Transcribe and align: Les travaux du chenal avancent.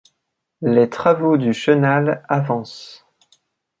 Les 0.63 0.89
travaux 0.89 1.37
du 1.37 1.53
chenal 1.53 2.23
avancent. 2.27 3.05